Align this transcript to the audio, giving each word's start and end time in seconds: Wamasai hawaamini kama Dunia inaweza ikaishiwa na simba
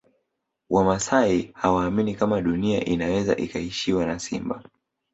Wamasai 0.69 1.51
hawaamini 1.53 2.15
kama 2.15 2.41
Dunia 2.41 2.85
inaweza 2.85 3.35
ikaishiwa 3.37 4.05
na 4.05 4.19
simba 4.19 4.63